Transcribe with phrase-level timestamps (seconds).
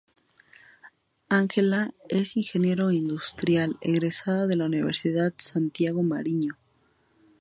[1.29, 6.57] Ángela es Ingeniero Industrial egresada de la "Universidad Santiago Mariño".